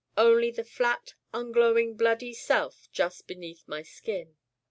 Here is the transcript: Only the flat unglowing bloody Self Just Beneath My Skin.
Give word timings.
Only 0.17 0.49
the 0.49 0.63
flat 0.63 1.13
unglowing 1.31 1.95
bloody 1.95 2.33
Self 2.33 2.89
Just 2.91 3.27
Beneath 3.27 3.67
My 3.67 3.83
Skin. 3.83 4.35